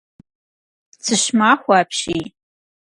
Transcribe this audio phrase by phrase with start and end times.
[1.03, 2.25] Цыщ махуэ апщий.